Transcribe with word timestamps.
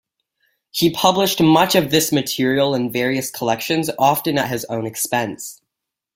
He 0.71 0.89
published 0.91 1.39
much 1.41 1.75
of 1.75 1.91
this 1.91 2.11
material 2.11 2.73
in 2.73 2.91
various 2.91 3.29
collections, 3.29 3.91
often 3.99 4.39
at 4.39 4.49
his 4.49 4.65
own 4.65 4.87
expense. 4.87 5.61